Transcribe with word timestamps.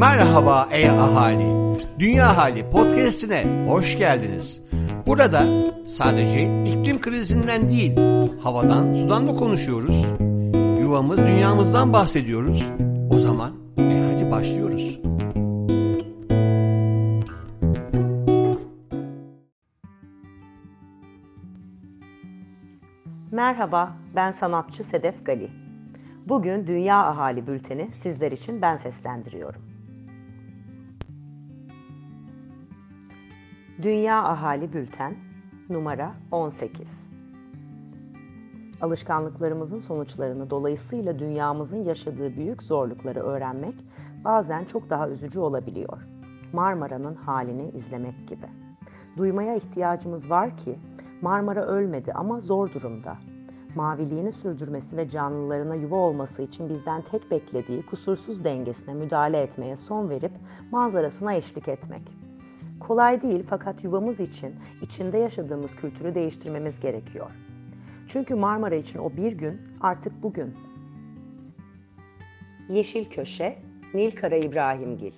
Merhaba 0.00 0.68
ey 0.70 0.90
ahali. 0.90 1.76
Dünya 1.98 2.36
Hali 2.36 2.70
podcast'ine 2.70 3.66
hoş 3.68 3.98
geldiniz. 3.98 4.60
Burada 5.06 5.44
sadece 5.86 6.62
iklim 6.64 7.00
krizinden 7.00 7.68
değil, 7.68 7.96
havadan, 8.42 8.94
sudan 8.94 9.28
da 9.28 9.36
konuşuyoruz. 9.36 10.04
Yuvamız, 10.80 11.18
dünyamızdan 11.18 11.92
bahsediyoruz. 11.92 12.64
O 13.10 13.18
zaman 13.18 13.52
e 13.78 14.12
hadi 14.12 14.30
başlıyoruz. 14.30 15.00
Merhaba, 23.32 23.92
ben 24.16 24.30
sanatçı 24.30 24.84
Sedef 24.84 25.26
Gali. 25.26 25.50
Bugün 26.28 26.66
Dünya 26.66 27.06
Ahali 27.06 27.46
Bülteni 27.46 27.88
sizler 27.92 28.32
için 28.32 28.62
ben 28.62 28.76
seslendiriyorum. 28.76 29.69
Dünya 33.82 34.24
Ahali 34.24 34.72
Bülten 34.72 35.14
numara 35.70 36.14
18. 36.32 37.10
Alışkanlıklarımızın 38.80 39.78
sonuçlarını 39.78 40.50
dolayısıyla 40.50 41.18
dünyamızın 41.18 41.84
yaşadığı 41.84 42.36
büyük 42.36 42.62
zorlukları 42.62 43.20
öğrenmek 43.20 43.74
bazen 44.24 44.64
çok 44.64 44.90
daha 44.90 45.08
üzücü 45.08 45.38
olabiliyor. 45.38 45.98
Marmara'nın 46.52 47.14
halini 47.14 47.70
izlemek 47.70 48.28
gibi. 48.28 48.46
Duymaya 49.16 49.54
ihtiyacımız 49.54 50.30
var 50.30 50.56
ki 50.56 50.78
Marmara 51.22 51.66
ölmedi 51.66 52.12
ama 52.12 52.40
zor 52.40 52.72
durumda. 52.72 53.16
Maviliğini 53.74 54.32
sürdürmesi 54.32 54.96
ve 54.96 55.08
canlılarına 55.08 55.74
yuva 55.74 55.96
olması 55.96 56.42
için 56.42 56.68
bizden 56.68 57.02
tek 57.02 57.30
beklediği 57.30 57.86
kusursuz 57.86 58.44
dengesine 58.44 58.94
müdahale 58.94 59.40
etmeye 59.40 59.76
son 59.76 60.10
verip 60.10 60.32
manzarasına 60.70 61.34
eşlik 61.34 61.68
etmek. 61.68 62.19
Kolay 62.80 63.22
değil 63.22 63.44
fakat 63.48 63.84
yuvamız 63.84 64.20
için 64.20 64.54
içinde 64.82 65.18
yaşadığımız 65.18 65.76
kültürü 65.76 66.14
değiştirmemiz 66.14 66.80
gerekiyor. 66.80 67.30
Çünkü 68.08 68.34
Marmara 68.34 68.74
için 68.74 68.98
o 68.98 69.16
bir 69.16 69.32
gün 69.32 69.60
artık 69.80 70.22
bugün. 70.22 70.54
Yeşil 72.68 73.10
Köşe, 73.10 73.58
Nilkara 73.94 74.36
İbrahimgil. 74.36 75.12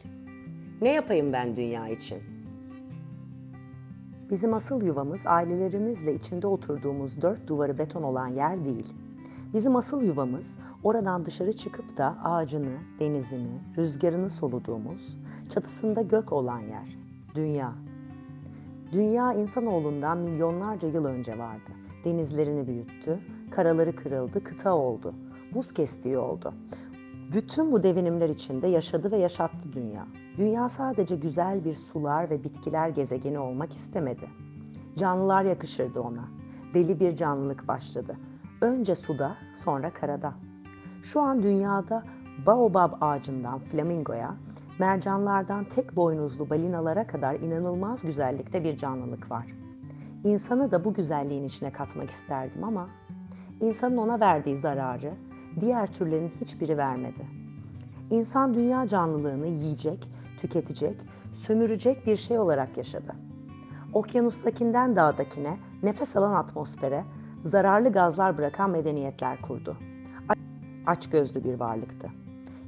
Ne 0.80 0.88
yapayım 0.88 1.32
ben 1.32 1.56
dünya 1.56 1.88
için? 1.88 2.18
Bizim 4.30 4.54
asıl 4.54 4.82
yuvamız 4.82 5.26
ailelerimizle 5.26 6.14
içinde 6.14 6.46
oturduğumuz 6.46 7.22
dört 7.22 7.48
duvarı 7.48 7.78
beton 7.78 8.02
olan 8.02 8.28
yer 8.28 8.64
değil. 8.64 8.92
Bizim 9.54 9.76
asıl 9.76 10.02
yuvamız 10.02 10.58
oradan 10.82 11.24
dışarı 11.24 11.52
çıkıp 11.52 11.96
da 11.96 12.16
ağacını, 12.24 12.76
denizini, 13.00 13.60
rüzgarını 13.76 14.30
soluduğumuz, 14.30 15.18
çatısında 15.50 16.02
gök 16.02 16.32
olan 16.32 16.60
yer. 16.60 17.01
Dünya. 17.34 17.72
Dünya 18.92 19.32
insanoğlundan 19.32 20.18
milyonlarca 20.18 20.88
yıl 20.88 21.04
önce 21.04 21.38
vardı. 21.38 21.70
Denizlerini 22.04 22.66
büyüttü, 22.66 23.18
karaları 23.50 23.96
kırıldı, 23.96 24.44
kıta 24.44 24.74
oldu, 24.74 25.14
buz 25.54 25.72
kestiği 25.72 26.18
oldu. 26.18 26.54
Bütün 27.32 27.72
bu 27.72 27.82
devinimler 27.82 28.28
içinde 28.28 28.66
yaşadı 28.66 29.10
ve 29.10 29.16
yaşattı 29.16 29.72
dünya. 29.72 30.06
Dünya 30.38 30.68
sadece 30.68 31.16
güzel 31.16 31.64
bir 31.64 31.74
sular 31.74 32.30
ve 32.30 32.44
bitkiler 32.44 32.88
gezegeni 32.88 33.38
olmak 33.38 33.72
istemedi. 33.72 34.28
Canlılar 34.96 35.44
yakışırdı 35.44 36.00
ona. 36.00 36.24
Deli 36.74 37.00
bir 37.00 37.16
canlılık 37.16 37.68
başladı. 37.68 38.16
Önce 38.60 38.94
suda, 38.94 39.36
sonra 39.56 39.92
karada. 39.92 40.34
Şu 41.02 41.20
an 41.20 41.42
dünyada 41.42 42.02
baobab 42.46 42.92
ağacından 43.00 43.58
flamingoya, 43.58 44.34
mercanlardan 44.82 45.64
tek 45.64 45.96
boynuzlu 45.96 46.50
balinalara 46.50 47.06
kadar 47.06 47.34
inanılmaz 47.34 48.02
güzellikte 48.02 48.64
bir 48.64 48.76
canlılık 48.76 49.30
var. 49.30 49.46
İnsanı 50.24 50.70
da 50.70 50.84
bu 50.84 50.94
güzelliğin 50.94 51.44
içine 51.44 51.72
katmak 51.72 52.10
isterdim 52.10 52.64
ama 52.64 52.88
insanın 53.60 53.96
ona 53.96 54.20
verdiği 54.20 54.58
zararı 54.58 55.14
diğer 55.60 55.92
türlerin 55.92 56.32
hiçbiri 56.40 56.78
vermedi. 56.78 57.26
İnsan 58.10 58.54
dünya 58.54 58.88
canlılığını 58.88 59.46
yiyecek, 59.46 60.08
tüketecek, 60.40 60.96
sömürecek 61.32 62.06
bir 62.06 62.16
şey 62.16 62.38
olarak 62.38 62.76
yaşadı. 62.76 63.12
Okyanustakinden 63.92 64.96
dağdakine, 64.96 65.56
nefes 65.82 66.16
alan 66.16 66.34
atmosfere, 66.34 67.04
zararlı 67.44 67.92
gazlar 67.92 68.38
bırakan 68.38 68.70
medeniyetler 68.70 69.42
kurdu. 69.42 69.76
Aç 70.86 71.10
gözlü 71.10 71.44
bir 71.44 71.54
varlıktı. 71.54 72.21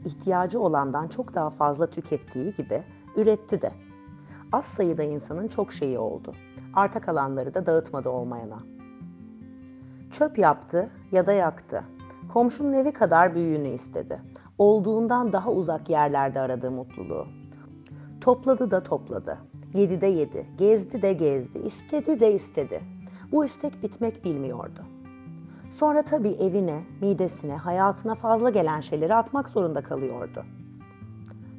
İhtiyacı 0.05 0.61
olandan 0.61 1.09
çok 1.09 1.35
daha 1.35 1.51
fazla 1.51 1.87
tükettiği 1.91 2.55
gibi 2.55 2.83
üretti 3.17 3.63
de. 3.63 3.73
Az 4.53 4.65
sayıda 4.65 5.03
insanın 5.03 5.49
çok 5.49 5.73
şeyi 5.73 5.99
oldu. 5.99 6.33
Arta 6.75 7.01
kalanları 7.01 7.55
da 7.55 7.67
dağıtmadı 7.67 8.09
olmayana. 8.09 8.59
Çöp 10.11 10.39
yaptı 10.39 10.91
ya 11.13 11.27
da 11.27 11.33
yaktı. 11.33 11.85
Komşunun 12.33 12.73
evi 12.73 12.93
kadar 12.93 13.35
büyüğünü 13.35 13.69
istedi. 13.69 14.23
Olduğundan 14.59 15.33
daha 15.33 15.51
uzak 15.51 15.91
yerlerde 15.91 16.41
aradığı 16.41 16.71
mutluluğu. 16.71 17.27
Topladı 18.21 18.71
da 18.71 18.83
topladı. 18.83 19.39
Yedi 19.75 20.01
de 20.01 20.07
yedi. 20.07 20.47
Gezdi 20.59 21.03
de 21.03 21.13
gezdi. 21.13 21.59
istedi 21.59 22.21
de 22.21 22.33
istedi. 22.33 22.81
Bu 23.33 23.45
istek 23.45 23.83
bitmek 23.83 24.25
bilmiyordu. 24.25 24.84
Sonra 25.79 26.03
tabii 26.03 26.33
evine, 26.33 26.83
midesine, 27.01 27.57
hayatına 27.57 28.15
fazla 28.15 28.51
gelen 28.51 28.81
şeyleri 28.81 29.15
atmak 29.15 29.49
zorunda 29.49 29.83
kalıyordu. 29.83 30.45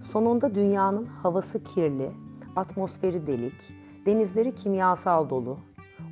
Sonunda 0.02 0.56
dünyanın 0.56 1.06
havası 1.06 1.64
kirli, 1.64 2.12
atmosferi 2.56 3.28
delik, 3.28 3.74
denizleri 4.06 4.56
kimyasal 4.56 5.30
dolu, 5.30 5.58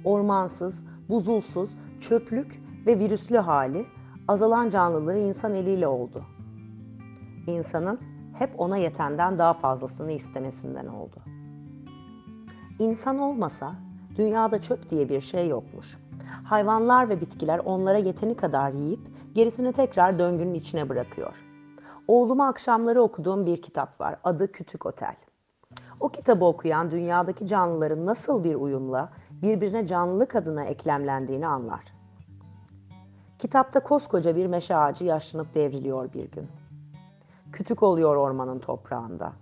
ormansız, 0.04 0.86
buzulsuz, 1.10 1.70
çöplük 2.02 2.62
ve 2.86 3.00
virüslü 3.00 3.38
hali 3.38 3.86
azalan 4.28 4.70
canlılığı 4.70 5.18
insan 5.18 5.54
eliyle 5.54 5.88
oldu. 5.88 6.24
İnsanın 7.48 8.00
hep 8.34 8.60
ona 8.60 8.78
yetenden 8.78 9.38
daha 9.38 9.54
fazlasını 9.54 10.12
istemesinden 10.12 10.88
oldu. 10.88 11.16
İnsan 12.80 13.20
olmasa 13.20 13.76
dünyada 14.16 14.62
çöp 14.62 14.90
diye 14.90 15.10
bir 15.10 15.22
şey 15.22 15.48
yokmuş. 15.48 16.03
Hayvanlar 16.44 17.10
ve 17.10 17.22
bitkiler 17.22 17.60
onlara 17.66 17.98
yeteni 17.98 18.36
kadar 18.36 18.72
yiyip 18.72 19.00
gerisini 19.34 19.74
tekrar 19.74 20.20
döngünün 20.20 20.54
içine 20.54 20.90
bırakıyor. 20.90 21.46
Oğluma 22.08 22.48
akşamları 22.48 23.02
okuduğum 23.02 23.46
bir 23.46 23.62
kitap 23.62 24.02
var. 24.02 24.16
Adı 24.24 24.52
Kütük 24.52 24.86
Otel. 24.86 25.16
O 26.00 26.10
kitabı 26.10 26.46
okuyan 26.46 26.92
dünyadaki 26.92 27.48
canlıların 27.48 28.06
nasıl 28.06 28.44
bir 28.44 28.56
uyumla 28.56 29.10
birbirine 29.32 29.88
canlılık 29.88 30.36
adına 30.36 30.64
eklemlendiğini 30.66 31.48
anlar. 31.48 31.84
Kitapta 33.40 33.80
koskoca 33.80 34.36
bir 34.36 34.46
meşe 34.46 34.76
ağacı 34.76 35.06
yaşlanıp 35.06 35.56
devriliyor 35.56 36.14
bir 36.14 36.32
gün. 36.32 36.48
Kütük 37.52 37.84
oluyor 37.84 38.16
ormanın 38.16 38.60
toprağında. 38.60 39.34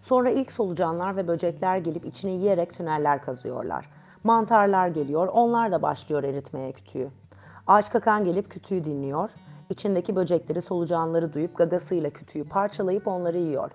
Sonra 0.00 0.30
ilk 0.30 0.52
solucanlar 0.52 1.16
ve 1.16 1.28
böcekler 1.28 1.76
gelip 1.76 2.06
içini 2.06 2.32
yiyerek 2.32 2.74
tüneller 2.74 3.22
kazıyorlar. 3.22 3.90
Mantarlar 4.26 4.88
geliyor, 4.88 5.28
onlar 5.32 5.72
da 5.72 5.82
başlıyor 5.82 6.24
eritmeye 6.24 6.72
kütüğü. 6.72 7.08
Ağaç 7.66 7.90
kakan 7.90 8.24
gelip 8.24 8.50
kütüğü 8.50 8.84
dinliyor. 8.84 9.30
İçindeki 9.70 10.16
böcekleri, 10.16 10.62
solucanları 10.62 11.32
duyup 11.32 11.56
gagasıyla 11.56 12.10
kütüğü 12.10 12.44
parçalayıp 12.44 13.06
onları 13.06 13.38
yiyor. 13.38 13.70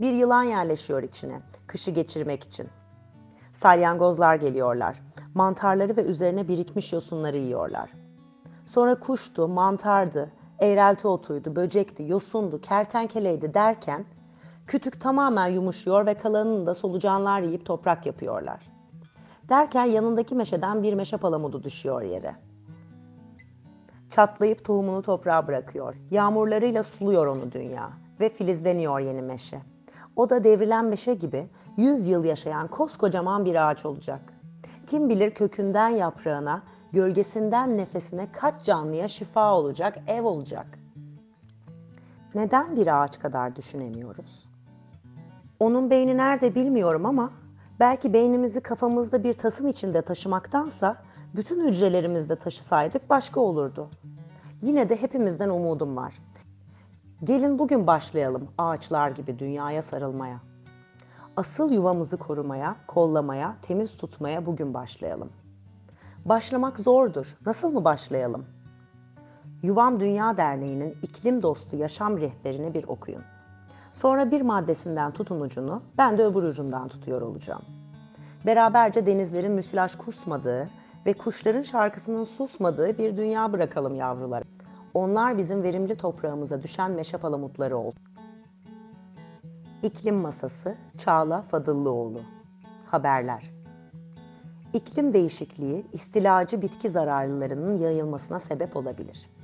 Bir 0.00 0.12
yılan 0.12 0.42
yerleşiyor 0.42 1.02
içine, 1.02 1.40
kışı 1.66 1.90
geçirmek 1.90 2.42
için. 2.42 2.68
Salyangozlar 3.52 4.34
geliyorlar. 4.34 5.02
Mantarları 5.34 5.96
ve 5.96 6.04
üzerine 6.04 6.48
birikmiş 6.48 6.92
yosunları 6.92 7.36
yiyorlar. 7.36 7.92
Sonra 8.66 9.00
kuştu, 9.00 9.48
mantardı, 9.48 10.30
eğrelti 10.60 11.08
otuydu, 11.08 11.56
böcekti, 11.56 12.04
yosundu, 12.08 12.60
kertenkeleydi 12.60 13.54
derken 13.54 14.04
kütük 14.66 15.00
tamamen 15.00 15.46
yumuşuyor 15.46 16.06
ve 16.06 16.14
kalanını 16.14 16.66
da 16.66 16.74
solucanlar 16.74 17.40
yiyip 17.40 17.66
toprak 17.66 18.06
yapıyorlar. 18.06 18.75
Derken 19.48 19.84
yanındaki 19.84 20.34
meşeden 20.34 20.82
bir 20.82 20.94
meşe 20.94 21.16
palamudu 21.16 21.62
düşüyor 21.62 22.02
yere. 22.02 22.36
Çatlayıp 24.10 24.64
tohumunu 24.64 25.02
toprağa 25.02 25.46
bırakıyor. 25.46 25.94
Yağmurlarıyla 26.10 26.82
suluyor 26.82 27.26
onu 27.26 27.52
dünya 27.52 27.90
ve 28.20 28.28
filizleniyor 28.28 29.00
yeni 29.00 29.22
meşe. 29.22 29.60
O 30.16 30.30
da 30.30 30.44
devrilen 30.44 30.84
meşe 30.84 31.14
gibi 31.14 31.46
100 31.76 32.06
yıl 32.06 32.24
yaşayan 32.24 32.68
koskocaman 32.68 33.44
bir 33.44 33.68
ağaç 33.68 33.86
olacak. 33.86 34.20
Kim 34.86 35.08
bilir 35.08 35.30
kökünden 35.30 35.88
yaprağına, 35.88 36.62
gölgesinden 36.92 37.78
nefesine 37.78 38.28
kaç 38.32 38.64
canlıya 38.64 39.08
şifa 39.08 39.54
olacak, 39.54 39.98
ev 40.06 40.24
olacak. 40.24 40.66
Neden 42.34 42.76
bir 42.76 43.02
ağaç 43.02 43.20
kadar 43.20 43.56
düşünemiyoruz? 43.56 44.48
Onun 45.60 45.90
beyni 45.90 46.16
nerede 46.16 46.54
bilmiyorum 46.54 47.06
ama 47.06 47.30
belki 47.80 48.12
beynimizi 48.12 48.60
kafamızda 48.60 49.24
bir 49.24 49.32
tasın 49.32 49.66
içinde 49.66 50.02
taşımaktansa 50.02 50.96
bütün 51.36 51.68
hücrelerimizde 51.68 52.36
taşısaydık 52.36 53.10
başka 53.10 53.40
olurdu. 53.40 53.90
Yine 54.62 54.88
de 54.88 55.02
hepimizden 55.02 55.48
umudum 55.48 55.96
var. 55.96 56.14
Gelin 57.24 57.58
bugün 57.58 57.86
başlayalım 57.86 58.48
ağaçlar 58.58 59.10
gibi 59.10 59.38
dünyaya 59.38 59.82
sarılmaya. 59.82 60.40
Asıl 61.36 61.72
yuvamızı 61.72 62.16
korumaya, 62.16 62.76
kollamaya, 62.86 63.56
temiz 63.62 63.96
tutmaya 63.96 64.46
bugün 64.46 64.74
başlayalım. 64.74 65.28
Başlamak 66.24 66.78
zordur. 66.80 67.36
Nasıl 67.46 67.72
mı 67.72 67.84
başlayalım? 67.84 68.46
Yuvam 69.62 70.00
Dünya 70.00 70.36
Derneği'nin 70.36 70.96
iklim 71.02 71.42
dostu 71.42 71.76
yaşam 71.76 72.20
rehberini 72.20 72.74
bir 72.74 72.84
okuyun. 72.84 73.22
Sonra 73.96 74.30
bir 74.30 74.40
maddesinden 74.40 75.12
tutun 75.12 75.40
ucunu, 75.40 75.82
ben 75.98 76.18
de 76.18 76.24
öbür 76.24 76.42
ucundan 76.42 76.88
tutuyor 76.88 77.22
olacağım. 77.22 77.62
Beraberce 78.46 79.06
denizlerin 79.06 79.52
müsilaj 79.52 79.94
kusmadığı 79.94 80.68
ve 81.06 81.12
kuşların 81.12 81.62
şarkısının 81.62 82.24
susmadığı 82.24 82.98
bir 82.98 83.16
dünya 83.16 83.52
bırakalım 83.52 83.94
yavrular. 83.94 84.42
Onlar 84.94 85.38
bizim 85.38 85.62
verimli 85.62 85.96
toprağımıza 85.96 86.62
düşen 86.62 86.90
meşe 86.90 87.16
palamutları 87.16 87.76
olsun. 87.76 88.02
İklim 89.82 90.16
Masası 90.16 90.74
Çağla 90.98 91.42
Fadıllıoğlu 91.42 92.20
Haberler 92.86 93.50
İklim 94.72 95.12
değişikliği 95.12 95.86
istilacı 95.92 96.62
bitki 96.62 96.90
zararlılarının 96.90 97.78
yayılmasına 97.78 98.40
sebep 98.40 98.76
olabilir. 98.76 99.35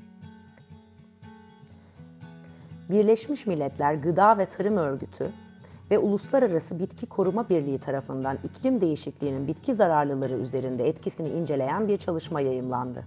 Birleşmiş 2.92 3.46
Milletler 3.46 3.94
Gıda 3.94 4.38
ve 4.38 4.46
Tarım 4.46 4.76
Örgütü 4.76 5.32
ve 5.90 5.98
Uluslararası 5.98 6.78
Bitki 6.78 7.06
Koruma 7.06 7.48
Birliği 7.48 7.78
tarafından 7.78 8.38
iklim 8.44 8.80
değişikliğinin 8.80 9.46
bitki 9.46 9.74
zararlıları 9.74 10.34
üzerinde 10.34 10.88
etkisini 10.88 11.28
inceleyen 11.28 11.88
bir 11.88 11.98
çalışma 11.98 12.40
yayımlandı. 12.40 13.04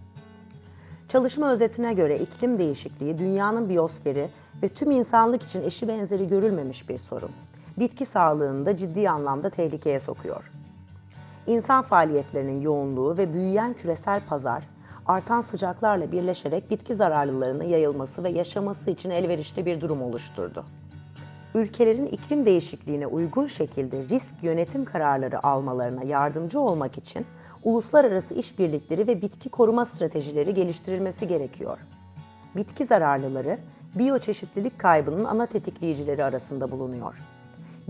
Çalışma 1.10 1.52
özetine 1.52 1.94
göre 1.94 2.20
iklim 2.20 2.58
değişikliği 2.58 3.18
dünyanın 3.18 3.70
biyosferi 3.70 4.28
ve 4.64 4.70
tüm 4.70 4.92
insanlık 4.92 5.44
için 5.44 5.62
eşi 5.62 5.88
benzeri 5.88 6.28
görülmemiş 6.28 6.90
bir 6.90 6.98
sorun. 6.98 7.32
Bitki 7.80 8.06
sağlığını 8.06 8.66
da 8.66 8.78
ciddi 8.78 9.10
anlamda 9.10 9.50
tehlikeye 9.50 10.00
sokuyor. 10.00 10.52
İnsan 11.48 11.82
faaliyetlerinin 11.82 12.62
yoğunluğu 12.62 13.18
ve 13.18 13.34
büyüyen 13.34 13.74
küresel 13.74 14.22
pazar, 14.30 14.64
artan 15.06 15.42
sıcaklarla 15.42 16.12
birleşerek 16.12 16.72
bitki 16.72 16.96
zararlılarının 16.96 17.64
yayılması 17.64 18.24
ve 18.24 18.30
yaşaması 18.30 18.92
için 18.92 19.10
elverişli 19.10 19.66
bir 19.66 19.82
durum 19.82 20.02
oluşturdu. 20.02 20.66
Ülkelerin 21.56 22.06
iklim 22.06 22.46
değişikliğine 22.46 23.08
uygun 23.08 23.48
şekilde 23.48 24.04
risk 24.10 24.44
yönetim 24.44 24.86
kararları 24.86 25.48
almalarına 25.48 26.04
yardımcı 26.04 26.60
olmak 26.60 26.98
için 26.98 27.26
uluslararası 27.64 28.34
işbirlikleri 28.34 29.08
ve 29.08 29.22
bitki 29.22 29.50
koruma 29.50 29.86
stratejileri 29.86 30.54
geliştirilmesi 30.54 31.28
gerekiyor. 31.28 31.78
Bitki 32.56 32.86
zararlıları, 32.86 33.58
biyoçeşitlilik 33.96 34.80
kaybının 34.80 35.26
ana 35.26 35.46
tetikleyicileri 35.46 36.24
arasında 36.24 36.72
bulunuyor. 36.72 37.16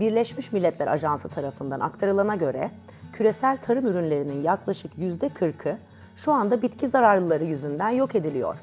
Birleşmiş 0.00 0.52
Milletler 0.52 0.86
Ajansı 0.86 1.28
tarafından 1.28 1.80
aktarılana 1.80 2.34
göre 2.34 2.70
küresel 3.12 3.56
tarım 3.56 3.86
ürünlerinin 3.86 4.42
yaklaşık 4.42 4.94
%40'ı 4.94 5.78
şu 6.16 6.32
anda 6.32 6.62
bitki 6.62 6.88
zararlıları 6.88 7.44
yüzünden 7.44 7.90
yok 7.90 8.14
ediliyor. 8.14 8.58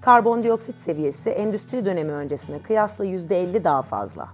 Karbondioksit 0.00 0.80
seviyesi 0.80 1.30
endüstri 1.30 1.84
dönemi 1.84 2.12
öncesine 2.12 2.62
kıyasla 2.62 3.04
%50 3.04 3.64
daha 3.64 3.82
fazla. 3.82 4.28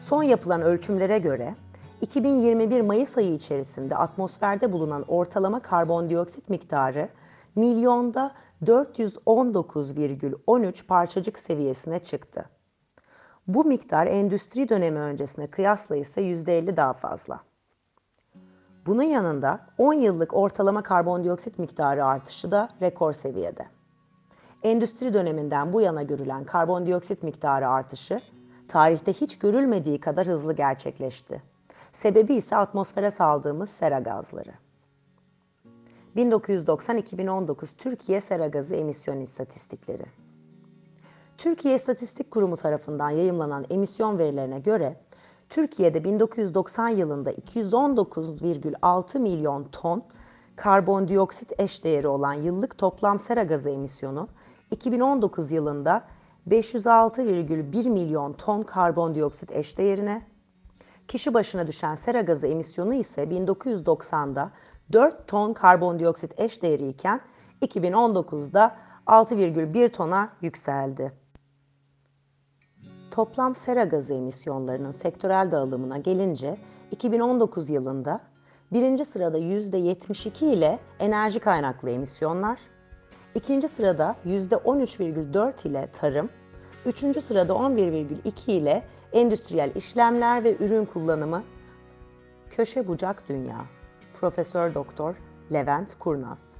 Son 0.00 0.22
yapılan 0.22 0.62
ölçümlere 0.62 1.18
göre 1.18 1.54
2021 2.00 2.80
Mayıs 2.80 3.18
ayı 3.18 3.34
içerisinde 3.34 3.96
atmosferde 3.96 4.72
bulunan 4.72 5.04
ortalama 5.08 5.60
karbondioksit 5.60 6.48
miktarı 6.48 7.08
milyonda 7.56 8.34
419,13 8.64 10.86
parçacık 10.86 11.38
seviyesine 11.38 11.98
çıktı. 11.98 12.44
Bu 13.46 13.64
miktar 13.64 14.06
endüstri 14.06 14.68
dönemi 14.68 14.98
öncesine 14.98 15.46
kıyasla 15.46 15.96
ise 15.96 16.22
%50 16.22 16.76
daha 16.76 16.92
fazla. 16.92 17.49
Bunun 18.90 19.02
yanında 19.02 19.60
10 19.78 19.94
yıllık 19.94 20.34
ortalama 20.34 20.82
karbondioksit 20.82 21.58
miktarı 21.58 22.04
artışı 22.04 22.50
da 22.50 22.68
rekor 22.82 23.12
seviyede. 23.12 23.66
Endüstri 24.62 25.14
döneminden 25.14 25.72
bu 25.72 25.80
yana 25.80 26.02
görülen 26.02 26.44
karbondioksit 26.44 27.22
miktarı 27.22 27.68
artışı 27.68 28.20
tarihte 28.68 29.12
hiç 29.12 29.38
görülmediği 29.38 30.00
kadar 30.00 30.26
hızlı 30.26 30.52
gerçekleşti. 30.52 31.42
Sebebi 31.92 32.34
ise 32.34 32.56
atmosfere 32.56 33.10
saldığımız 33.10 33.70
sera 33.70 33.98
gazları. 33.98 34.52
1990-2019 36.16 37.66
Türkiye 37.78 38.20
sera 38.20 38.46
gazı 38.46 38.74
emisyon 38.74 39.20
istatistikleri. 39.20 40.04
Türkiye 41.38 41.74
İstatistik 41.74 42.30
Kurumu 42.30 42.56
tarafından 42.56 43.10
yayımlanan 43.10 43.64
emisyon 43.70 44.18
verilerine 44.18 44.58
göre 44.58 44.96
Türkiye'de 45.50 46.04
1990 46.04 46.88
yılında 46.88 47.32
219,6 47.32 49.18
milyon 49.18 49.64
ton 49.64 50.02
karbondioksit 50.56 51.60
eşdeğeri 51.60 52.08
olan 52.08 52.34
yıllık 52.34 52.78
toplam 52.78 53.18
sera 53.18 53.42
gazı 53.42 53.70
emisyonu 53.70 54.28
2019 54.70 55.50
yılında 55.50 56.04
506,1 56.48 57.88
milyon 57.90 58.32
ton 58.32 58.62
karbondioksit 58.62 59.52
eşdeğerine, 59.52 60.26
kişi 61.08 61.34
başına 61.34 61.66
düşen 61.66 61.94
sera 61.94 62.20
gazı 62.20 62.46
emisyonu 62.46 62.94
ise 62.94 63.24
1990'da 63.24 64.50
4 64.92 65.28
ton 65.28 65.52
karbondioksit 65.52 66.40
eşdeğeri 66.40 66.88
iken 66.88 67.20
2019'da 67.62 68.76
6,1 69.06 69.88
tona 69.88 70.28
yükseldi. 70.40 71.19
Toplam 73.10 73.54
sera 73.54 73.84
gazı 73.84 74.14
emisyonlarının 74.14 74.90
sektörel 74.90 75.50
dağılımına 75.50 75.98
gelince 75.98 76.56
2019 76.90 77.70
yılında 77.70 78.20
birinci 78.72 79.04
sırada 79.04 79.38
%72 79.38 80.44
ile 80.44 80.78
enerji 80.98 81.40
kaynaklı 81.40 81.90
emisyonlar, 81.90 82.60
ikinci 83.34 83.68
sırada 83.68 84.16
%13,4 84.26 85.68
ile 85.68 85.88
tarım, 85.92 86.28
üçüncü 86.86 87.20
sırada 87.20 87.52
11,2 87.52 88.50
ile 88.50 88.82
endüstriyel 89.12 89.70
işlemler 89.74 90.44
ve 90.44 90.56
ürün 90.56 90.84
kullanımı. 90.84 91.42
Köşe 92.50 92.88
bucak 92.88 93.28
dünya. 93.28 93.58
Profesör 94.14 94.74
Doktor 94.74 95.14
Levent 95.52 95.98
Kurnaz. 95.98 96.52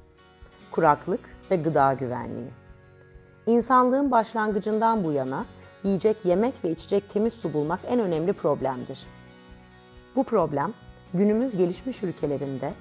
Kuraklık 0.71 1.19
ve 1.51 1.55
gıda 1.55 1.93
güvenliği. 1.93 2.49
İnsanlığın 3.45 4.11
başlangıcından 4.11 5.03
bu 5.03 5.11
yana 5.11 5.45
yiyecek, 5.83 6.25
yemek 6.25 6.63
ve 6.63 6.71
içecek 6.71 7.09
temiz 7.09 7.33
su 7.33 7.53
bulmak 7.53 7.79
en 7.87 7.99
önemli 7.99 8.33
problemdir. 8.33 9.05
Bu 10.15 10.23
problem 10.23 10.73
günümüz 11.13 11.57
gelişmiş 11.57 12.03
ülkelerinde 12.03 12.73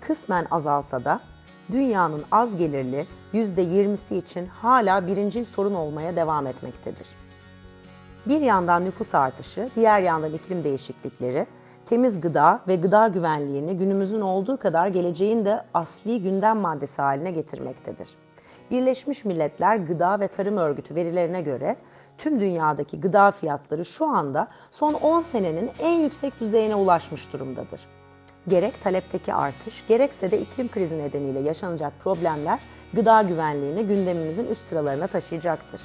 kısmen 0.00 0.46
azalsa 0.50 1.04
da 1.04 1.20
dünyanın 1.72 2.24
az 2.30 2.56
gelirli 2.56 3.06
%20'si 3.34 4.14
için 4.14 4.46
hala 4.46 5.06
birincil 5.06 5.44
sorun 5.44 5.74
olmaya 5.74 6.16
devam 6.16 6.46
etmektedir. 6.46 7.06
Bir 8.26 8.40
yandan 8.40 8.84
nüfus 8.84 9.14
artışı, 9.14 9.70
diğer 9.76 10.00
yandan 10.00 10.32
iklim 10.32 10.62
değişiklikleri, 10.62 11.46
temiz 11.86 12.20
gıda 12.20 12.60
ve 12.68 12.76
gıda 12.76 13.08
güvenliğini 13.08 13.76
günümüzün 13.76 14.20
olduğu 14.20 14.56
kadar 14.56 14.88
geleceğin 14.88 15.44
de 15.44 15.64
asli 15.74 16.22
gündem 16.22 16.56
maddesi 16.56 17.02
haline 17.02 17.30
getirmektedir. 17.30 18.08
Birleşmiş 18.70 19.24
Milletler 19.24 19.76
Gıda 19.76 20.20
ve 20.20 20.28
Tarım 20.28 20.56
Örgütü 20.56 20.94
verilerine 20.94 21.42
göre 21.42 21.76
tüm 22.18 22.40
dünyadaki 22.40 23.00
gıda 23.00 23.30
fiyatları 23.30 23.84
şu 23.84 24.06
anda 24.06 24.48
son 24.70 24.94
10 24.94 25.20
senenin 25.20 25.70
en 25.78 26.00
yüksek 26.00 26.40
düzeyine 26.40 26.74
ulaşmış 26.74 27.32
durumdadır. 27.32 27.80
Gerek 28.48 28.82
talepteki 28.82 29.34
artış, 29.34 29.86
gerekse 29.88 30.30
de 30.30 30.40
iklim 30.40 30.70
krizi 30.70 30.98
nedeniyle 30.98 31.40
yaşanacak 31.40 31.92
problemler 32.00 32.60
gıda 32.92 33.22
güvenliğini 33.22 33.86
gündemimizin 33.86 34.46
üst 34.46 34.64
sıralarına 34.64 35.06
taşıyacaktır. 35.06 35.80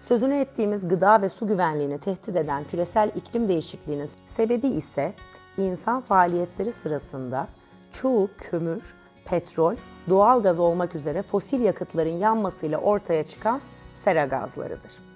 Sözünü 0.00 0.34
ettiğimiz 0.34 0.88
gıda 0.88 1.22
ve 1.22 1.28
su 1.28 1.46
güvenliğini 1.46 1.98
tehdit 1.98 2.36
eden 2.36 2.64
küresel 2.64 3.10
iklim 3.14 3.48
değişikliğinin 3.48 4.08
sebebi 4.26 4.68
ise 4.68 5.14
insan 5.58 6.00
faaliyetleri 6.00 6.72
sırasında 6.72 7.48
çoğu 7.92 8.30
kömür, 8.38 8.94
petrol, 9.24 9.76
doğal 10.08 10.42
gaz 10.42 10.58
olmak 10.58 10.94
üzere 10.94 11.22
fosil 11.22 11.60
yakıtların 11.60 12.18
yanmasıyla 12.18 12.78
ortaya 12.78 13.26
çıkan 13.26 13.60
sera 13.94 14.24
gazlarıdır. 14.24 15.09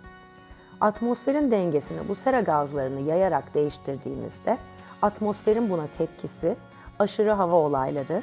Atmosferin 0.84 1.50
dengesini 1.50 2.08
bu 2.08 2.14
sera 2.14 2.40
gazlarını 2.40 3.00
yayarak 3.00 3.54
değiştirdiğimizde 3.54 4.58
atmosferin 5.02 5.70
buna 5.70 5.86
tepkisi 5.98 6.56
aşırı 6.98 7.30
hava 7.30 7.54
olayları, 7.54 8.22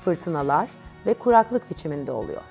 fırtınalar 0.00 0.68
ve 1.06 1.14
kuraklık 1.14 1.70
biçiminde 1.70 2.12
oluyor. 2.12 2.42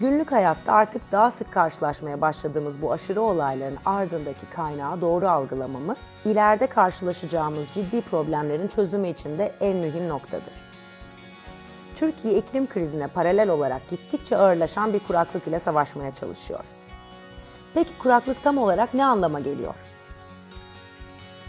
Günlük 0.00 0.32
hayatta 0.32 0.72
artık 0.72 1.12
daha 1.12 1.30
sık 1.30 1.52
karşılaşmaya 1.52 2.20
başladığımız 2.20 2.82
bu 2.82 2.92
aşırı 2.92 3.22
olayların 3.22 3.78
ardındaki 3.86 4.50
kaynağı 4.50 5.00
doğru 5.00 5.28
algılamamız, 5.28 6.10
ileride 6.24 6.66
karşılaşacağımız 6.66 7.68
ciddi 7.68 8.00
problemlerin 8.00 8.68
çözümü 8.68 9.08
için 9.08 9.38
de 9.38 9.52
en 9.60 9.76
mühim 9.76 10.08
noktadır. 10.08 10.54
Türkiye 11.94 12.34
iklim 12.34 12.66
krizine 12.66 13.06
paralel 13.06 13.48
olarak 13.48 13.88
gittikçe 13.88 14.36
ağırlaşan 14.36 14.92
bir 14.92 15.00
kuraklık 15.00 15.46
ile 15.46 15.58
savaşmaya 15.58 16.14
çalışıyor. 16.14 16.60
Peki 17.74 17.98
kuraklık 17.98 18.42
tam 18.42 18.58
olarak 18.58 18.94
ne 18.94 19.04
anlama 19.04 19.40
geliyor? 19.40 19.74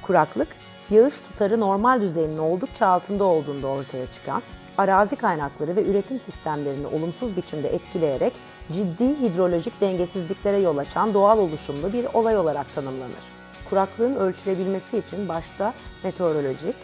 Kuraklık, 0.02 0.48
yağış 0.90 1.22
tutarı 1.22 1.60
normal 1.60 2.02
düzeyinin 2.02 2.38
oldukça 2.38 2.88
altında 2.88 3.24
olduğunda 3.24 3.68
ortaya 3.68 4.12
çıkan, 4.12 4.42
arazi 4.78 5.16
kaynakları 5.16 5.76
ve 5.76 5.86
üretim 5.86 6.20
sistemlerini 6.20 6.88
olumsuz 6.88 7.38
biçimde 7.38 7.70
etkileyerek 7.70 8.34
ciddi 8.72 9.20
hidrolojik 9.20 9.82
dengesizliklere 9.82 10.60
yol 10.60 10.78
açan 10.78 11.14
doğal 11.14 11.38
oluşumlu 11.38 11.94
bir 11.94 12.06
olay 12.14 12.38
olarak 12.38 12.76
tanımlanır. 12.76 13.24
Kuraklığın 13.70 14.16
ölçülebilmesi 14.16 14.98
için 14.98 15.30
başta 15.30 15.74
meteorolojik, 16.04 16.76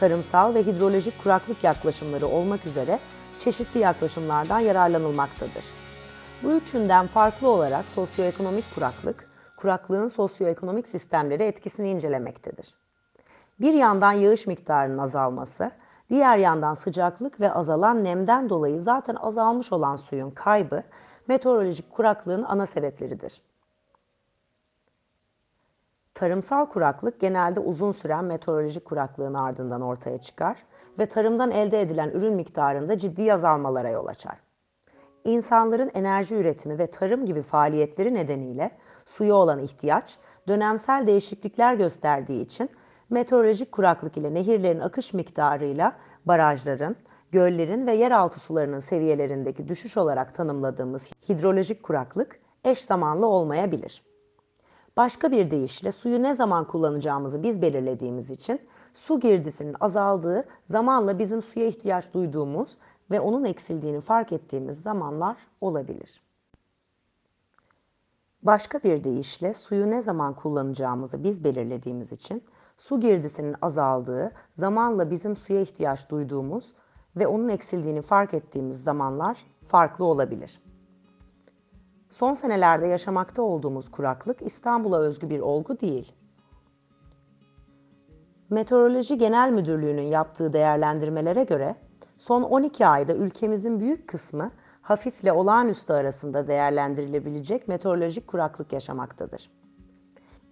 tarımsal 0.00 0.54
ve 0.54 0.62
hidrolojik 0.62 1.22
kuraklık 1.22 1.64
yaklaşımları 1.64 2.26
olmak 2.26 2.66
üzere 2.66 2.98
çeşitli 3.38 3.80
yaklaşımlardan 3.80 4.58
yararlanılmaktadır. 4.60 5.64
Bu 6.42 6.52
üçünden 6.52 7.06
farklı 7.06 7.50
olarak 7.50 7.88
sosyoekonomik 7.88 8.74
kuraklık, 8.74 9.28
kuraklığın 9.56 10.08
sosyoekonomik 10.08 10.88
sistemleri 10.88 11.42
etkisini 11.42 11.90
incelemektedir. 11.90 12.74
Bir 13.60 13.74
yandan 13.74 14.12
yağış 14.12 14.46
miktarının 14.46 14.98
azalması, 14.98 15.70
diğer 16.10 16.38
yandan 16.38 16.74
sıcaklık 16.74 17.40
ve 17.40 17.52
azalan 17.52 18.04
nemden 18.04 18.48
dolayı 18.48 18.80
zaten 18.80 19.14
azalmış 19.14 19.72
olan 19.72 19.96
suyun 19.96 20.30
kaybı 20.30 20.82
meteorolojik 21.28 21.90
kuraklığın 21.90 22.42
ana 22.42 22.66
sebepleridir. 22.66 23.42
Tarımsal 26.14 26.66
kuraklık 26.66 27.20
genelde 27.20 27.60
uzun 27.60 27.92
süren 27.92 28.24
meteorolojik 28.24 28.84
kuraklığın 28.84 29.34
ardından 29.34 29.82
ortaya 29.82 30.18
çıkar 30.18 30.56
ve 30.98 31.06
tarımdan 31.06 31.50
elde 31.50 31.80
edilen 31.80 32.10
ürün 32.10 32.34
miktarında 32.34 32.98
ciddi 32.98 33.32
azalmalara 33.32 33.88
yol 33.88 34.06
açar. 34.06 34.45
İnsanların 35.26 35.90
enerji 35.94 36.36
üretimi 36.36 36.78
ve 36.78 36.86
tarım 36.86 37.26
gibi 37.26 37.42
faaliyetleri 37.42 38.14
nedeniyle 38.14 38.70
suya 39.06 39.34
olan 39.34 39.58
ihtiyaç 39.58 40.18
dönemsel 40.48 41.06
değişiklikler 41.06 41.74
gösterdiği 41.74 42.42
için 42.42 42.70
meteorolojik 43.10 43.72
kuraklık 43.72 44.16
ile 44.16 44.34
nehirlerin 44.34 44.80
akış 44.80 45.14
miktarıyla 45.14 45.96
barajların, 46.26 46.96
göllerin 47.32 47.86
ve 47.86 47.92
yeraltı 47.92 48.40
sularının 48.40 48.78
seviyelerindeki 48.78 49.68
düşüş 49.68 49.96
olarak 49.96 50.34
tanımladığımız 50.34 51.10
hidrolojik 51.28 51.82
kuraklık 51.82 52.40
eş 52.64 52.80
zamanlı 52.80 53.26
olmayabilir. 53.26 54.02
Başka 54.96 55.32
bir 55.32 55.50
deyişle 55.50 55.92
suyu 55.92 56.22
ne 56.22 56.34
zaman 56.34 56.66
kullanacağımızı 56.66 57.42
biz 57.42 57.62
belirlediğimiz 57.62 58.30
için 58.30 58.60
su 58.94 59.20
girdisinin 59.20 59.76
azaldığı 59.80 60.44
zamanla 60.66 61.18
bizim 61.18 61.42
suya 61.42 61.66
ihtiyaç 61.66 62.14
duyduğumuz 62.14 62.78
ve 63.10 63.20
onun 63.20 63.44
eksildiğini 63.44 64.00
fark 64.00 64.32
ettiğimiz 64.32 64.82
zamanlar 64.82 65.36
olabilir. 65.60 66.22
Başka 68.42 68.78
bir 68.78 69.04
deyişle 69.04 69.54
suyu 69.54 69.90
ne 69.90 70.02
zaman 70.02 70.34
kullanacağımızı 70.34 71.24
biz 71.24 71.44
belirlediğimiz 71.44 72.12
için 72.12 72.44
su 72.76 73.00
girdisinin 73.00 73.56
azaldığı, 73.62 74.32
zamanla 74.54 75.10
bizim 75.10 75.36
suya 75.36 75.60
ihtiyaç 75.60 76.10
duyduğumuz 76.10 76.74
ve 77.16 77.26
onun 77.26 77.48
eksildiğini 77.48 78.02
fark 78.02 78.34
ettiğimiz 78.34 78.84
zamanlar 78.84 79.46
farklı 79.68 80.04
olabilir. 80.04 80.60
Son 82.10 82.32
senelerde 82.32 82.86
yaşamakta 82.86 83.42
olduğumuz 83.42 83.90
kuraklık 83.90 84.42
İstanbul'a 84.42 85.00
özgü 85.00 85.30
bir 85.30 85.40
olgu 85.40 85.80
değil. 85.80 86.12
Meteoroloji 88.50 89.18
Genel 89.18 89.50
Müdürlüğü'nün 89.50 90.02
yaptığı 90.02 90.52
değerlendirmelere 90.52 91.44
göre 91.44 91.76
son 92.18 92.42
12 92.42 92.86
ayda 92.86 93.14
ülkemizin 93.14 93.80
büyük 93.80 94.08
kısmı 94.08 94.50
hafifle 94.82 95.32
olağanüstü 95.32 95.92
arasında 95.92 96.48
değerlendirilebilecek 96.48 97.68
meteorolojik 97.68 98.26
kuraklık 98.26 98.72
yaşamaktadır. 98.72 99.50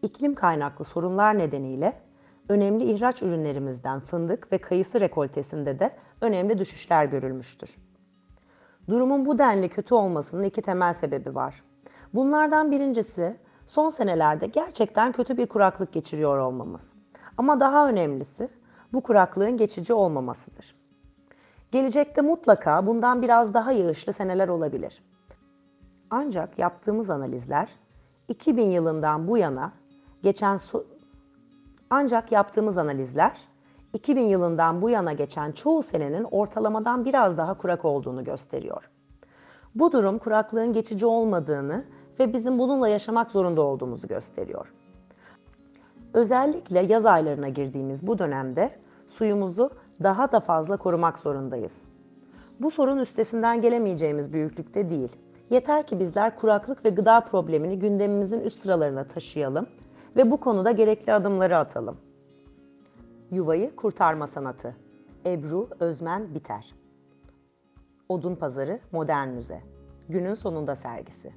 İklim 0.03 0.35
kaynaklı 0.35 0.85
sorunlar 0.85 1.39
nedeniyle 1.39 2.01
önemli 2.49 2.85
ihraç 2.85 3.23
ürünlerimizden 3.23 4.01
fındık 4.01 4.53
ve 4.53 4.59
kayısı 4.59 5.01
rekoltesinde 5.01 5.79
de 5.81 5.91
önemli 6.21 6.59
düşüşler 6.59 7.05
görülmüştür. 7.05 7.77
Durumun 8.89 9.27
bu 9.27 9.39
denli 9.39 9.69
kötü 9.69 9.95
olmasının 9.95 10.43
iki 10.43 10.63
temel 10.63 10.93
sebebi 10.93 11.35
var. 11.35 11.63
Bunlardan 12.15 12.71
birincisi 12.71 13.37
son 13.67 13.89
senelerde 13.89 14.47
gerçekten 14.47 15.13
kötü 15.13 15.37
bir 15.37 15.47
kuraklık 15.47 15.93
geçiriyor 15.93 16.39
olmamız. 16.39 16.93
Ama 17.37 17.61
daha 17.61 17.89
önemlisi 17.89 18.49
bu 18.93 19.01
kuraklığın 19.01 19.57
geçici 19.57 19.95
olmamasıdır. 19.95 20.84
Gelecekte 21.75 22.23
mutlaka 22.23 22.87
bundan 22.87 23.23
biraz 23.23 23.55
daha 23.55 23.73
yağışlı 23.73 24.13
seneler 24.13 24.49
olabilir. 24.49 25.03
Ancak 26.11 26.59
yaptığımız 26.59 27.11
analizler 27.11 27.69
2000 28.29 28.63
yılından 28.63 29.29
bu 29.29 29.39
yana 29.39 29.73
geçen 30.23 30.57
su 30.57 30.87
ancak 31.91 32.33
yaptığımız 32.33 32.79
analizler 32.79 33.41
2000 33.93 34.23
yılından 34.23 34.83
bu 34.83 34.91
yana 34.91 35.13
geçen 35.13 35.53
çoğu 35.53 35.83
senenin 35.83 36.25
ortalamadan 36.25 37.05
biraz 37.05 37.39
daha 37.39 37.55
kurak 37.55 37.85
olduğunu 37.85 38.25
gösteriyor. 38.25 38.91
Bu 39.75 39.93
durum 39.93 40.19
kuraklığın 40.19 40.73
geçici 40.73 41.07
olmadığını 41.07 41.85
ve 42.21 42.33
bizim 42.33 42.59
bununla 42.59 42.89
yaşamak 42.89 43.31
zorunda 43.31 43.63
olduğumuzu 43.63 44.09
gösteriyor. 44.09 44.73
Özellikle 46.13 46.81
yaz 46.81 47.07
aylarına 47.07 47.49
girdiğimiz 47.49 48.07
bu 48.07 48.19
dönemde 48.19 48.71
suyumuzu 49.09 49.71
daha 50.03 50.33
da 50.33 50.41
fazla 50.41 50.77
korumak 50.77 51.19
zorundayız. 51.19 51.83
Bu 52.61 52.71
sorun 52.71 52.99
üstesinden 52.99 53.61
gelemeyeceğimiz 53.61 54.33
büyüklükte 54.33 54.89
değil. 54.89 55.17
Yeter 55.51 55.87
ki 55.87 56.01
bizler 56.01 56.37
kuraklık 56.37 56.85
ve 56.85 56.91
gıda 56.91 57.21
problemini 57.21 57.79
gündemimizin 57.79 58.41
üst 58.41 58.59
sıralarına 58.59 59.05
taşıyalım 59.05 59.67
ve 60.17 60.31
bu 60.31 60.41
konuda 60.41 60.71
gerekli 60.71 61.13
adımları 61.13 61.57
atalım. 61.57 61.97
Yuvayı 63.31 63.77
kurtarma 63.77 64.27
sanatı. 64.27 64.77
Ebru 65.27 65.69
Özmen 65.81 66.35
Biter. 66.35 66.75
Odun 68.09 68.35
Pazarı 68.35 68.81
Modern 68.93 69.29
Müze. 69.29 69.61
Günün 70.09 70.35
sonunda 70.35 70.75
sergisi. 70.75 71.33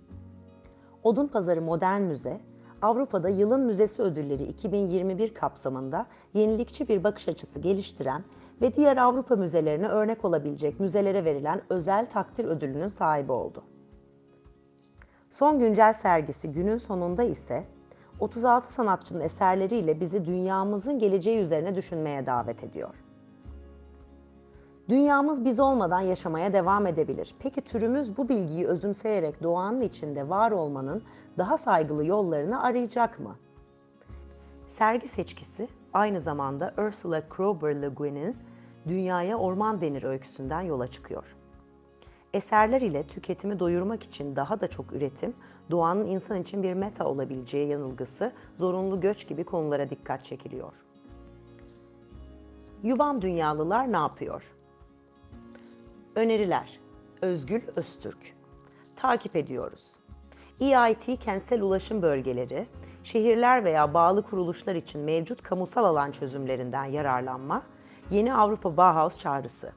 Odun 1.04 1.28
Pazarı 1.28 1.62
Modern 1.62 2.02
Müze, 2.02 2.40
Avrupa'da 2.82 3.30
Yılın 3.30 3.62
Müzesi 3.62 4.02
Ödülleri 4.02 4.44
2021 4.44 5.34
kapsamında 5.34 6.06
yenilikçi 6.34 6.88
bir 6.88 7.04
bakış 7.04 7.28
açısı 7.28 7.60
geliştiren 7.60 8.24
ve 8.62 8.74
diğer 8.74 8.98
Avrupa 8.98 9.36
müzelerine 9.36 9.88
örnek 9.88 10.26
olabilecek 10.26 10.80
müzelere 10.80 11.26
verilen 11.26 11.62
özel 11.70 12.10
takdir 12.10 12.46
ödülünün 12.46 12.90
sahibi 12.90 13.32
oldu. 13.32 13.64
Son 15.30 15.60
güncel 15.60 15.94
sergisi 15.94 16.52
günün 16.52 16.78
sonunda 16.78 17.24
ise 17.24 17.64
36 18.20 18.74
sanatçının 18.74 19.22
eserleriyle 19.22 20.00
bizi 20.00 20.26
dünyamızın 20.26 21.00
geleceği 21.00 21.40
üzerine 21.40 21.76
düşünmeye 21.76 22.26
davet 22.26 22.64
ediyor. 22.64 22.94
Dünyamız 24.90 25.46
biz 25.46 25.60
olmadan 25.60 26.02
yaşamaya 26.02 26.54
devam 26.54 26.88
edebilir. 26.88 27.36
Peki 27.40 27.62
türümüz 27.62 28.18
bu 28.18 28.30
bilgiyi 28.30 28.68
özümseyerek 28.68 29.44
doğanın 29.44 29.82
içinde 29.82 30.30
var 30.30 30.52
olmanın 30.52 31.04
daha 31.38 31.58
saygılı 31.58 32.06
yollarını 32.06 32.64
arayacak 32.64 33.20
mı? 33.20 33.36
Sergi 34.68 35.08
seçkisi 35.08 35.68
aynı 35.94 36.22
zamanda 36.22 36.74
Ursula 36.78 37.30
Kroeber 37.30 37.82
Le 37.82 37.88
Guin'in 37.88 38.38
Dünyaya 38.88 39.38
Orman 39.38 39.82
Denir 39.82 40.04
öyküsünden 40.04 40.62
yola 40.62 40.88
çıkıyor. 40.88 41.36
Eserler 42.34 42.82
ile 42.82 43.04
tüketimi 43.04 43.60
doyurmak 43.60 44.04
için 44.04 44.36
daha 44.36 44.62
da 44.62 44.68
çok 44.68 44.94
üretim, 44.94 45.34
doğanın 45.72 46.06
insan 46.06 46.42
için 46.42 46.64
bir 46.64 46.74
meta 46.74 47.06
olabileceği 47.06 47.68
yanılgısı, 47.68 48.32
zorunlu 48.58 49.02
göç 49.02 49.28
gibi 49.28 49.44
konulara 49.44 49.90
dikkat 49.90 50.26
çekiliyor. 50.26 50.74
Yuvam 52.84 53.22
dünyalılar 53.22 53.92
ne 53.92 53.98
yapıyor? 53.98 54.54
Öneriler 56.16 56.80
Özgül 57.22 57.62
Öztürk 57.76 58.38
Takip 58.96 59.36
ediyoruz. 59.36 59.84
EIT 60.60 61.20
kentsel 61.20 61.62
ulaşım 61.62 62.02
bölgeleri, 62.02 62.68
şehirler 63.08 63.64
veya 63.64 63.94
bağlı 63.94 64.22
kuruluşlar 64.24 64.76
için 64.76 65.02
mevcut 65.02 65.44
kamusal 65.44 65.86
alan 65.86 66.12
çözümlerinden 66.12 66.86
yararlanma, 66.86 67.64
Yeni 68.12 68.34
Avrupa 68.34 68.78
Bauhaus 68.78 69.20
çağrısı. 69.20 69.72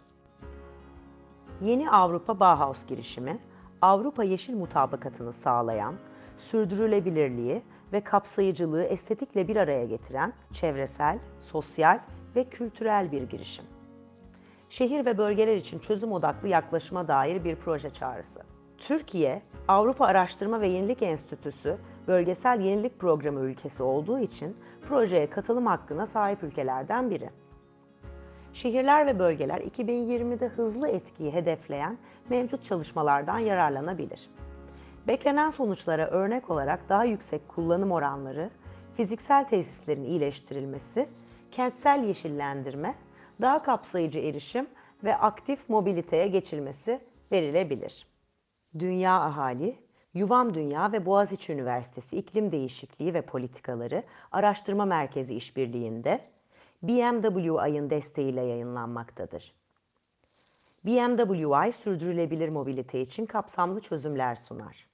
Yeni 1.61 1.91
Avrupa 1.91 2.41
Bauhaus 2.41 2.87
girişimi, 2.87 3.39
Avrupa 3.83 4.25
Yeşil 4.25 4.55
Mutabakatını 4.55 5.33
sağlayan, 5.33 5.95
sürdürülebilirliği 6.39 7.63
ve 7.93 8.01
kapsayıcılığı 8.01 8.85
estetikle 8.85 9.49
bir 9.49 9.57
araya 9.57 9.85
getiren 9.85 10.33
çevresel, 10.53 11.19
sosyal 11.43 11.99
ve 12.37 12.45
kültürel 12.45 13.13
bir 13.13 13.23
girişim. 13.23 13.65
Şehir 14.71 15.07
ve 15.07 15.19
bölgeler 15.19 15.57
için 15.57 15.79
çözüm 15.79 16.13
odaklı 16.13 16.49
yaklaşıma 16.49 17.09
dair 17.09 17.45
bir 17.45 17.57
proje 17.57 17.91
çağrısı. 17.91 18.41
Türkiye, 18.79 19.43
Avrupa 19.69 20.07
Araştırma 20.07 20.61
ve 20.61 20.69
Yenilik 20.69 21.03
Enstitüsü 21.03 21.77
Bölgesel 22.09 22.61
Yenilik 22.61 22.99
Programı 22.99 23.40
ülkesi 23.40 23.83
olduğu 23.83 24.19
için 24.19 24.57
projeye 24.88 25.30
katılım 25.30 25.66
hakkına 25.66 26.07
sahip 26.07 26.42
ülkelerden 26.42 27.11
biri. 27.11 27.30
Şehirler 28.52 29.07
ve 29.07 29.19
bölgeler 29.19 29.61
2020'de 29.61 30.49
hızlı 30.49 30.88
etkiyi 30.88 31.33
hedefleyen 31.33 31.99
mevcut 32.30 32.64
çalışmalardan 32.64 33.38
yararlanabilir. 33.38 34.30
Beklenen 35.07 35.50
sonuçlara 35.50 36.07
örnek 36.07 36.50
olarak 36.50 36.88
daha 36.88 37.04
yüksek 37.04 37.49
kullanım 37.49 37.92
oranları, 37.92 38.50
fiziksel 38.97 39.49
tesislerin 39.49 40.04
iyileştirilmesi, 40.04 41.09
kentsel 41.50 42.04
yeşillendirme, 42.04 42.95
daha 43.40 43.62
kapsayıcı 43.62 44.19
erişim 44.19 44.66
ve 45.04 45.16
aktif 45.16 45.69
mobiliteye 45.69 46.28
geçilmesi 46.28 47.00
verilebilir. 47.33 48.07
Dünya 48.78 49.21
Ahali, 49.21 49.76
Yuvam 50.14 50.55
Dünya 50.55 50.93
ve 50.93 51.07
Boğaziçi 51.07 51.52
Üniversitesi 51.52 52.17
İklim 52.17 52.52
Değişikliği 52.52 53.14
ve 53.14 53.23
Politikaları 53.23 54.02
Araştırma 54.33 54.85
Merkezi 54.85 55.35
işbirliğinde 55.35 56.25
BMWI'ın 56.83 57.90
desteğiyle 57.90 58.40
yayınlanmaktadır. 58.40 59.55
BMWi 60.85 61.73
sürdürülebilir 61.73 62.49
mobilite 62.49 63.00
için 63.00 63.26
kapsamlı 63.26 63.81
çözümler 63.81 64.37
sunar. 64.37 64.90